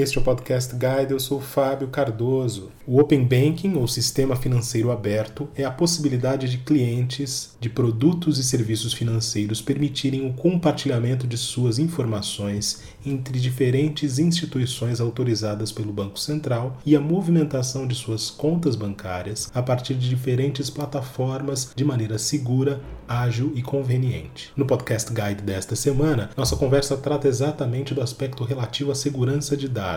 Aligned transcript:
Este 0.00 0.16
é 0.16 0.20
o 0.20 0.24
Podcast 0.24 0.76
Guide, 0.76 1.10
eu 1.10 1.18
sou 1.18 1.40
Fábio 1.40 1.88
Cardoso. 1.88 2.70
O 2.86 3.00
Open 3.00 3.24
Banking, 3.24 3.74
ou 3.74 3.88
Sistema 3.88 4.36
Financeiro 4.36 4.92
Aberto, 4.92 5.48
é 5.56 5.64
a 5.64 5.72
possibilidade 5.72 6.48
de 6.48 6.58
clientes 6.58 7.56
de 7.58 7.68
produtos 7.68 8.38
e 8.38 8.44
serviços 8.44 8.92
financeiros 8.92 9.60
permitirem 9.60 10.24
o 10.24 10.32
compartilhamento 10.32 11.26
de 11.26 11.36
suas 11.36 11.80
informações 11.80 12.80
entre 13.04 13.40
diferentes 13.40 14.20
instituições 14.20 15.00
autorizadas 15.00 15.72
pelo 15.72 15.92
Banco 15.92 16.20
Central 16.20 16.78
e 16.86 16.94
a 16.94 17.00
movimentação 17.00 17.84
de 17.84 17.96
suas 17.96 18.30
contas 18.30 18.76
bancárias 18.76 19.50
a 19.52 19.60
partir 19.60 19.94
de 19.94 20.08
diferentes 20.08 20.70
plataformas 20.70 21.72
de 21.74 21.84
maneira 21.84 22.18
segura, 22.18 22.80
ágil 23.08 23.52
e 23.56 23.62
conveniente. 23.62 24.52
No 24.56 24.64
Podcast 24.64 25.12
Guide 25.12 25.42
desta 25.42 25.74
semana, 25.74 26.30
nossa 26.36 26.54
conversa 26.54 26.96
trata 26.96 27.26
exatamente 27.26 27.92
do 27.94 28.00
aspecto 28.00 28.44
relativo 28.44 28.92
à 28.92 28.94
segurança 28.94 29.56
de 29.56 29.66
dados. 29.66 29.87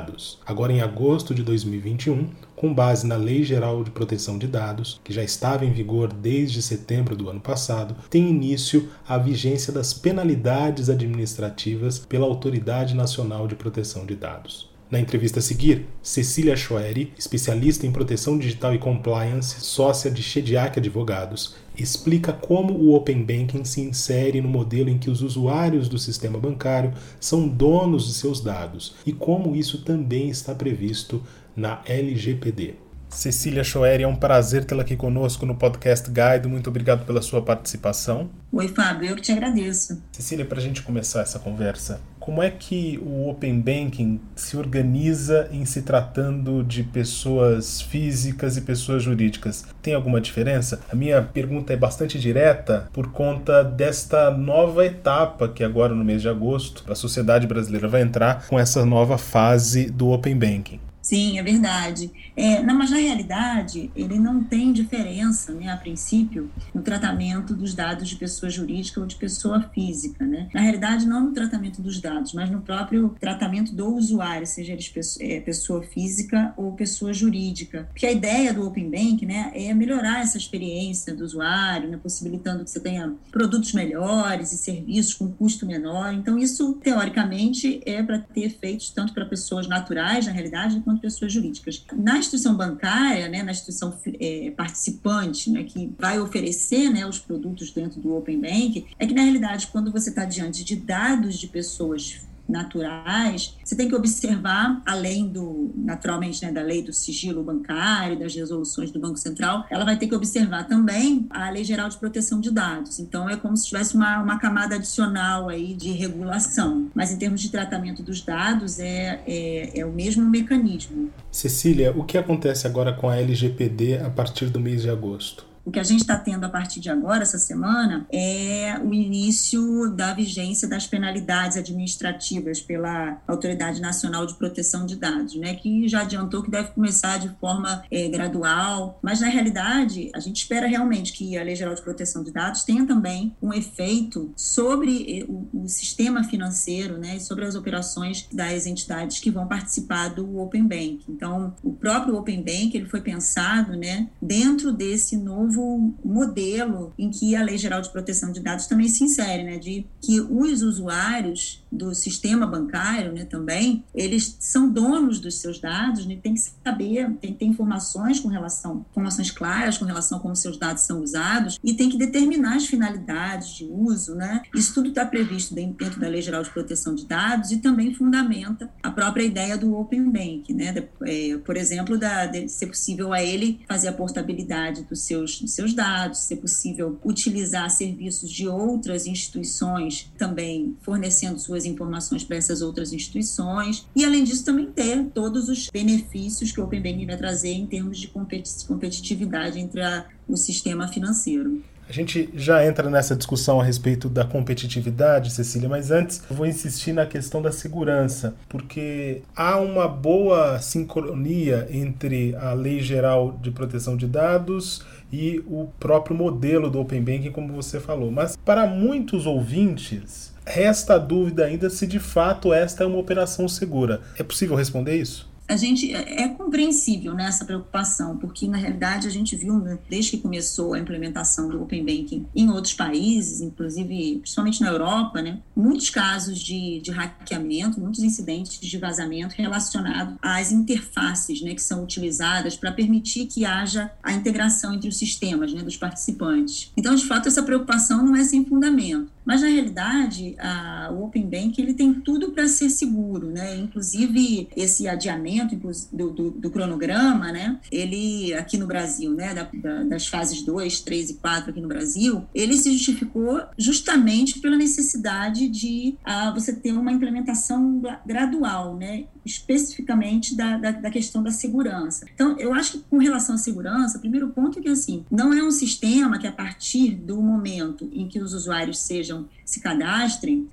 Agora, 0.46 0.72
em 0.72 0.82
agosto 0.82 1.36
de 1.36 1.44
2021, 1.44 2.30
com 2.56 2.74
base 2.74 3.06
na 3.06 3.16
Lei 3.16 3.44
Geral 3.44 3.84
de 3.84 3.92
Proteção 3.92 4.38
de 4.38 4.48
Dados, 4.48 5.02
que 5.04 5.12
já 5.12 5.24
estava 5.24 5.66
em 5.66 5.72
vigor 5.72 6.14
desde 6.14 6.62
setembro 6.62 7.16
do 7.16 7.30
ano 7.30 7.42
passado, 7.42 7.96
tem 8.10 8.30
início 8.30 8.90
a 9.08 9.18
vigência 9.18 9.74
das 9.74 9.94
penalidades 9.94 10.90
administrativas 10.90 12.00
pela 12.00 12.26
Autoridade 12.26 12.96
Nacional 12.96 13.48
de 13.48 13.56
Proteção 13.56 14.06
de 14.06 14.16
Dados. 14.16 14.71
Na 14.92 15.00
entrevista 15.00 15.40
a 15.40 15.42
seguir, 15.42 15.86
Cecília 16.04 16.54
Schoeri, 16.54 17.14
especialista 17.18 17.88
em 17.88 17.92
proteção 17.94 18.38
digital 18.38 18.76
e 18.76 18.78
compliance, 18.78 19.62
sócia 19.62 20.12
de 20.12 20.22
Shediac 20.22 20.78
Advogados, 20.78 21.56
explica 21.78 22.34
como 22.34 22.74
o 22.74 22.94
Open 22.94 23.24
Banking 23.24 23.64
se 23.64 23.80
insere 23.80 24.42
no 24.42 24.50
modelo 24.50 24.90
em 24.90 24.98
que 24.98 25.10
os 25.10 25.22
usuários 25.22 25.88
do 25.88 25.98
sistema 25.98 26.38
bancário 26.38 26.92
são 27.22 27.48
donos 27.48 28.06
de 28.06 28.14
seus 28.16 28.42
dados 28.42 28.96
e 29.06 29.14
como 29.14 29.56
isso 29.56 29.82
também 29.86 30.28
está 30.28 30.54
previsto 30.54 31.24
na 31.56 31.82
LGPD. 31.86 32.91
Cecília 33.12 33.64
Schoeri, 33.64 34.04
é 34.04 34.08
um 34.08 34.16
prazer 34.16 34.64
tê-la 34.64 34.82
aqui 34.82 34.96
conosco 34.96 35.46
no 35.46 35.54
Podcast 35.54 36.10
Guide. 36.10 36.48
Muito 36.48 36.70
obrigado 36.70 37.06
pela 37.06 37.22
sua 37.22 37.42
participação. 37.42 38.30
Oi, 38.52 38.70
Fábio, 38.70 39.10
eu 39.10 39.16
que 39.16 39.22
te 39.22 39.32
agradeço. 39.32 40.02
Cecília, 40.12 40.46
para 40.46 40.60
a 40.60 40.62
gente 40.62 40.82
começar 40.82 41.22
essa 41.22 41.38
conversa, 41.38 42.02
como 42.20 42.42
é 42.42 42.50
que 42.50 43.00
o 43.04 43.28
Open 43.30 43.60
Banking 43.60 44.20
se 44.36 44.56
organiza 44.56 45.50
em 45.52 45.66
se 45.66 45.82
tratando 45.82 46.64
de 46.64 46.84
pessoas 46.84 47.82
físicas 47.82 48.58
e 48.58 48.62
pessoas 48.62 49.04
jurídicas? 49.04 49.66
Tem 49.82 49.94
alguma 49.94 50.22
diferença? 50.22 50.80
A 50.92 50.96
minha 50.96 51.22
pergunta 51.22 51.74
é 51.74 51.78
bastante 51.78 52.20
direta 52.20 52.90
por 52.94 53.12
conta 53.12 53.64
desta 53.64 54.32
nova 54.32 54.86
etapa 54.86 55.50
que 55.50 55.64
agora 55.64 55.94
no 55.94 56.06
mês 56.06 56.22
de 56.22 56.30
agosto 56.30 56.84
a 56.90 56.96
sociedade 56.96 57.46
brasileira 57.46 57.88
vai 57.88 58.02
entrar 58.02 58.48
com 58.48 58.58
essa 58.58 58.86
nova 58.86 59.18
fase 59.18 59.90
do 59.90 60.10
Open 60.10 60.38
Banking. 60.38 60.91
Sim, 61.02 61.40
é 61.40 61.44
verdade. 61.44 62.12
É, 62.36 62.62
não, 62.62 62.78
mas 62.78 62.92
na 62.92 62.98
realidade, 62.98 63.92
ele 63.96 64.20
não 64.20 64.44
tem 64.44 64.72
diferença, 64.72 65.52
né, 65.52 65.70
a 65.70 65.78
princípio, 65.78 66.52
no 66.74 66.82
tratamento 66.82 67.56
dos 67.56 67.74
dados 67.74 68.08
de 68.08 68.16
pessoa 68.16 68.50
jurídica 68.50 69.00
ou 69.00 69.08
de 69.08 69.16
pessoa 69.16 69.62
física. 69.74 70.26
Né? 70.26 70.48
Na 70.54 70.62
realidade, 70.62 71.08
não 71.08 71.26
no 71.26 71.34
tratamento 71.34 71.82
dos 71.82 72.00
dados, 72.00 72.34
mas 72.34 72.50
no 72.50 72.62
próprio 72.62 73.16
tratamento 73.20 73.74
do 73.74 73.96
usuário, 73.96 74.46
seja 74.46 74.74
ele 74.74 74.84
é, 75.20 75.40
pessoa 75.40 75.82
física 75.82 76.54
ou 76.56 76.74
pessoa 76.74 77.14
jurídica. 77.14 77.88
Porque 77.92 78.06
a 78.06 78.12
ideia 78.12 78.54
do 78.54 78.66
Open 78.66 78.90
Bank 78.90 79.26
né, 79.26 79.52
é 79.56 79.74
melhorar 79.74 80.22
essa 80.22 80.38
experiência 80.38 81.16
do 81.16 81.24
usuário, 81.24 81.90
né, 81.90 81.98
possibilitando 81.98 82.64
que 82.64 82.70
você 82.70 82.80
tenha 82.80 83.14
produtos 83.32 83.74
melhores 83.74 84.52
e 84.52 84.58
serviços 84.58 85.14
com 85.14 85.32
custo 85.32 85.66
menor. 85.66 86.14
Então, 86.14 86.38
isso, 86.38 86.74
teoricamente, 86.74 87.82
é 87.86 88.04
para 88.04 88.20
ter 88.20 88.42
efeitos 88.42 88.90
tanto 88.90 89.14
para 89.14 89.26
pessoas 89.26 89.68
naturais, 89.68 90.26
na 90.26 90.32
realidade, 90.32 90.80
quanto 90.82 90.91
pessoas 90.98 91.32
jurídicas. 91.32 91.86
Na 91.94 92.18
instituição 92.18 92.56
bancária, 92.56 93.28
né, 93.28 93.44
na 93.44 93.52
instituição 93.52 93.98
é, 94.20 94.52
participante, 94.52 95.50
né, 95.50 95.64
que 95.64 95.94
vai 95.98 96.20
oferecer 96.20 96.90
né, 96.90 97.06
os 97.06 97.20
produtos 97.20 97.72
dentro 97.72 98.00
do 98.00 98.16
Open 98.16 98.40
Bank, 98.40 98.86
é 98.98 99.06
que, 99.06 99.14
na 99.14 99.22
realidade, 99.22 99.68
quando 99.68 99.92
você 99.92 100.10
está 100.10 100.26
diante 100.26 100.64
de 100.64 100.76
dados 100.76 101.38
de 101.38 101.48
pessoas 101.48 102.22
naturais, 102.52 103.58
você 103.64 103.76
tem 103.76 103.88
que 103.88 103.96
observar, 103.96 104.82
além 104.86 105.28
do, 105.28 105.72
naturalmente, 105.76 106.44
né, 106.46 106.52
da 106.52 106.62
lei 106.62 106.84
do 106.84 106.94
sigilo 106.94 107.44
bancário, 107.44 108.20
das 108.20 108.36
resoluções 108.36 108.92
do 108.92 109.00
Banco 109.00 109.18
Central, 109.18 109.66
ela 109.70 109.86
vai 109.86 109.98
ter 109.98 110.08
que 110.08 110.16
observar 110.16 110.68
também 110.68 111.26
a 111.30 111.50
Lei 111.50 111.64
Geral 111.64 111.90
de 111.90 111.98
Proteção 111.98 112.40
de 112.40 112.52
Dados. 112.52 113.00
Então, 113.00 113.30
é 113.30 113.38
como 113.38 113.56
se 113.56 113.68
tivesse 113.68 113.96
uma, 113.96 114.22
uma 114.22 114.38
camada 114.38 114.76
adicional 114.76 115.50
aí 115.50 115.74
de 115.74 115.92
regulação. 115.92 116.90
Mas, 116.94 117.12
em 117.12 117.18
termos 117.18 117.42
de 117.42 117.50
tratamento 117.50 118.04
dos 118.04 118.22
dados, 118.22 118.80
é, 118.80 119.22
é, 119.26 119.80
é 119.80 119.86
o 119.86 119.92
mesmo 119.92 120.28
mecanismo. 120.30 121.10
Cecília, 121.32 121.92
o 121.96 122.04
que 122.04 122.18
acontece 122.18 122.68
agora 122.68 122.94
com 122.94 123.10
a 123.10 123.18
LGPD 123.18 124.00
a 124.00 124.10
partir 124.10 124.50
do 124.50 124.60
mês 124.60 124.82
de 124.82 124.90
agosto? 124.90 125.51
O 125.64 125.72
que 125.72 125.80
a 125.80 125.84
gente 125.84 126.02
está 126.02 126.18
tendo 126.18 126.44
a 126.46 126.50
partir 126.50 126.80
de 126.80 126.90
agora, 126.90 127.22
essa 127.22 127.38
semana, 127.38 128.06
é 128.12 128.80
o 128.84 128.94
início 128.94 129.90
da 129.92 130.14
vigência 130.14 130.68
das 130.68 130.88
penalidades 130.88 131.58
administrativas 131.58 132.60
pela 132.60 133.22
Autoridade 133.28 133.80
Nacional 133.80 134.26
de 134.26 134.34
Proteção 134.34 134.86
de 134.86 134.96
Dados, 134.96 135.36
né, 135.36 135.54
que 135.56 135.88
já 135.88 136.02
adiantou 136.02 136.42
que 136.42 136.50
deve 136.50 136.70
começar 136.72 137.18
de 137.18 137.30
forma 137.40 137.84
é, 137.92 138.08
gradual, 138.10 139.00
mas 139.02 139.22
na 139.22 139.28
realidade 139.28 140.10
a 140.16 140.20
gente 140.20 140.38
espera 140.38 140.68
realmente 140.68 141.14
que 141.14 141.38
a 141.38 141.44
Lei 141.44 141.56
Geral 141.56 141.76
de 141.76 141.82
Proteção 141.82 142.24
de 142.24 142.32
Dados 142.32 142.64
tenha 142.64 142.86
também 142.86 143.36
um 143.42 143.54
efeito 143.54 144.32
sobre 144.36 145.20
é, 145.20 145.24
o, 145.26 145.48
o 145.54 145.70
sistema 145.70 146.24
financeiro, 146.24 146.98
né, 146.98 147.20
sobre 147.20 147.46
as 147.46 147.56
operações 147.56 148.28
das 148.32 148.66
entidades 148.66 149.20
que 149.20 149.30
vão 149.30 149.48
participar 149.48 150.10
do 150.10 150.40
Open 150.40 150.64
Bank. 150.64 151.04
Então, 151.08 151.54
o 151.64 151.74
próprio 151.74 152.16
Open 152.16 152.40
Bank 152.42 152.76
ele 152.76 152.88
foi 152.88 153.02
pensado, 153.02 153.76
né, 153.76 154.10
dentro 154.22 154.72
desse 154.72 155.16
novo 155.16 155.52
novo 155.62 155.96
modelo 156.04 156.94
em 156.98 157.10
que 157.10 157.36
a 157.36 157.44
Lei 157.44 157.58
Geral 157.58 157.82
de 157.82 157.90
Proteção 157.90 158.32
de 158.32 158.40
Dados 158.40 158.68
também 158.68 158.88
se 158.88 159.04
insere, 159.04 159.44
né, 159.44 159.58
de 159.58 159.86
que 160.02 160.20
os 160.20 160.62
usuários 160.62 161.64
do 161.72 161.94
sistema 161.94 162.46
bancário, 162.46 163.14
né, 163.14 163.26
também, 163.26 163.84
eles 163.94 164.36
são 164.40 164.70
donos 164.70 165.20
dos 165.20 165.36
seus 165.36 165.60
dados, 165.60 166.06
né, 166.06 166.18
tem 166.22 166.34
que 166.34 166.42
saber, 166.42 167.12
tem 167.22 167.34
que 167.34 167.40
ter 167.40 167.46
informações 167.46 168.20
com 168.20 168.28
relação, 168.28 168.86
informações 168.92 169.32
claras 169.32 169.78
com 169.78 169.86
relação 169.86 170.18
a 170.18 170.22
como 170.22 170.36
seus 170.36 170.58
dados 170.58 170.84
são 170.84 171.02
usados 171.02 171.60
e 171.64 171.74
tem 171.74 171.90
que 171.90 171.98
determinar 171.98 172.56
as 172.56 172.66
finalidades 172.66 173.50
de 173.50 173.66
uso, 173.66 174.16
né? 174.16 174.42
Isso 174.54 174.74
tudo 174.74 174.90
está 174.90 175.06
previsto 175.06 175.54
dentro 175.54 176.00
da 176.00 176.08
Lei 176.08 176.22
Geral 176.22 176.44
de 176.44 176.50
Proteção 176.50 176.96
de 176.96 177.06
Dados 177.06 177.52
e 177.52 177.58
também 177.58 177.94
fundamenta 177.94 178.70
a 178.84 178.92
própria 178.92 179.24
ideia 179.24 179.58
do 179.58 179.76
Open 179.76 180.10
Bank, 180.10 180.54
né? 180.54 180.74
É, 181.04 181.38
por 181.38 181.56
exemplo, 181.58 181.98
da, 181.98 182.26
de 182.26 182.48
ser 182.50 182.68
possível 182.68 183.14
a 183.14 183.22
ele 183.22 183.62
fazer 183.68 183.88
a 183.88 183.94
portabilidade 183.94 184.84
dos 184.84 185.02
seus 185.02 185.41
dos 185.42 185.54
seus 185.54 185.74
dados, 185.74 186.20
se 186.20 186.36
possível 186.36 187.00
utilizar 187.04 187.70
serviços 187.70 188.32
de 188.32 188.48
outras 188.48 189.06
instituições 189.06 190.12
também 190.18 190.76
fornecendo 190.82 191.40
suas 191.40 191.66
informações 191.66 192.24
para 192.24 192.38
essas 192.38 192.62
outras 192.62 192.94
instituições 192.94 193.86
e 193.96 194.06
além 194.06 194.24
disso 194.24 194.46
também 194.46 194.68
ter 194.68 195.06
todos 195.14 195.50
os 195.50 195.70
benefícios 195.70 196.52
que 196.52 196.60
o 196.60 196.64
Open 196.64 196.82
Banking 196.82 197.06
vai 197.06 197.18
trazer 197.18 197.52
em 197.52 197.66
termos 197.66 198.00
de 198.00 198.08
competitividade 198.08 199.60
entre 199.60 199.82
a, 199.82 200.06
o 200.28 200.38
sistema 200.38 200.88
financeiro. 200.88 201.62
A 201.92 201.94
gente 201.94 202.30
já 202.34 202.66
entra 202.66 202.90
nessa 202.90 203.18
discussão 203.18 203.60
a 203.60 203.66
respeito 203.66 204.08
da 204.08 204.24
competitividade, 204.24 205.30
Cecília, 205.30 205.68
mas 205.68 205.92
antes 205.92 206.24
eu 206.30 206.38
vou 206.38 206.46
insistir 206.46 206.94
na 206.94 207.06
questão 207.06 207.42
da 207.42 207.52
segurança, 207.52 208.34
porque 208.48 209.24
há 209.36 209.58
uma 209.60 209.90
boa 209.90 210.58
sincronia 210.60 211.68
entre 211.70 212.34
a 212.38 212.54
Lei 212.54 212.80
Geral 212.80 213.38
de 213.42 213.52
Proteção 213.52 213.98
de 213.98 214.08
Dados 214.08 214.86
e 215.12 215.44
o 215.48 215.68
próprio 215.80 216.16
modelo 216.16 216.70
do 216.70 216.80
Open 216.80 217.02
Banking, 217.02 217.32
como 217.32 217.54
você 217.54 217.80
falou. 217.80 218.12
Mas 218.12 218.36
para 218.36 218.66
muitos 218.66 219.26
ouvintes, 219.26 220.34
resta 220.46 220.96
a 220.96 220.98
dúvida 220.98 221.46
ainda 221.46 221.70
se 221.70 221.88
de 221.88 222.00
fato 222.00 222.54
esta 222.54 222.84
é 222.84 222.88
uma 222.88 222.98
operação 222.98 223.48
segura. 223.48 224.02
É 224.18 224.24
possível 224.24 224.56
responder 224.56 224.96
isso? 224.96 225.31
A 225.52 225.58
gente 225.58 225.94
é, 225.94 226.24
é 226.24 226.28
compreensível 226.30 227.14
nessa 227.14 227.44
né, 227.44 227.48
preocupação, 227.48 228.18
porque 228.18 228.48
na 228.48 228.58
realidade 228.58 229.06
a 229.06 229.12
gente 229.12 229.36
viu 229.36 229.60
né, 229.60 229.78
desde 229.90 230.12
que 230.12 230.18
começou 230.18 230.74
a 230.74 230.80
implementação 230.80 231.50
do 231.50 231.62
Open 231.62 231.84
Banking 231.84 232.26
em 232.34 232.50
outros 232.50 232.74
países, 232.74 233.42
inclusive 233.42 234.20
principalmente 234.20 234.62
na 234.62 234.70
Europa, 234.70 235.22
né, 235.22 235.40
muitos 235.54 235.90
casos 235.90 236.40
de, 236.40 236.80
de 236.80 236.92
hackeamento, 236.92 237.82
muitos 237.82 238.02
incidentes 238.02 238.60
de 238.62 238.78
vazamento 238.78 239.36
relacionados 239.38 240.16
às 240.22 240.54
interfaces 240.54 241.42
né, 241.42 241.54
que 241.54 241.62
são 241.62 241.84
utilizadas 241.84 242.56
para 242.56 242.72
permitir 242.72 243.26
que 243.26 243.44
haja 243.44 243.92
a 244.02 244.14
integração 244.14 244.74
entre 244.74 244.88
os 244.88 244.98
sistemas 244.98 245.54
né, 245.54 245.62
dos 245.62 245.76
participantes. 245.76 246.72
Então, 246.78 246.96
de 246.96 247.06
fato, 247.06 247.28
essa 247.28 247.44
preocupação 247.44 248.06
não 248.06 248.16
é 248.16 248.24
sem 248.24 248.46
fundamento. 248.46 249.12
Mas 249.26 249.42
na 249.42 249.48
realidade, 249.48 250.36
a, 250.40 250.90
o 250.92 251.06
Open 251.06 251.24
Bank 251.24 251.62
ele 251.62 251.74
tem 251.74 251.94
tudo 251.94 252.32
para 252.32 252.48
ser 252.48 252.70
seguro, 252.70 253.30
né? 253.30 253.58
Inclusive 253.58 254.50
esse 254.56 254.88
adiamento 254.88 255.56
do, 255.56 255.72
do, 256.12 256.32
do, 256.32 256.50
cronograma, 256.50 257.32
né, 257.32 257.60
ele 257.72 258.34
aqui 258.34 258.58
no 258.58 258.68
Brasil, 258.68 259.14
né, 259.14 259.34
da, 259.34 259.50
da, 259.54 259.84
das 259.84 260.08
fases 260.08 260.44
2, 260.44 260.82
3 260.82 261.10
e 261.12 261.14
4 261.16 261.52
aqui 261.52 261.62
no 261.62 261.68
Brasil, 261.68 262.26
ele 262.34 262.56
se 262.58 262.72
justificou 262.74 263.42
justamente 263.58 264.40
pela 264.40 264.58
necessidade 264.58 265.48
de 265.48 265.96
uh, 266.06 266.34
você 266.34 266.54
ter 266.54 266.72
uma 266.72 266.92
implementação 266.92 267.82
gradual, 268.06 268.76
né, 268.76 269.06
especificamente 269.26 270.36
da, 270.36 270.58
da, 270.58 270.72
da, 270.72 270.90
questão 270.90 271.22
da 271.22 271.32
segurança. 271.32 272.06
Então, 272.14 272.38
eu 272.40 272.54
acho 272.54 272.74
que 272.74 272.80
com 272.90 272.98
relação 272.98 273.36
à 273.36 273.38
segurança, 273.38 273.98
o 273.98 274.02
primeiro 274.02 274.30
ponto 274.30 274.60
é 274.60 274.62
que, 274.62 274.70
assim, 274.70 275.06
não 275.12 275.34
é 275.34 275.44
um 275.44 275.52
sistema 275.52 276.18
que 276.18 276.28
a 276.28 276.32
partir 276.32 276.96
do 276.96 277.22
momento 277.22 277.90
em 277.94 278.08
que 278.08 278.20
os 278.20 278.34
usuários 278.34 278.80
sejam 278.80 279.28
se 279.46 279.60
cadastrem, 279.60 280.50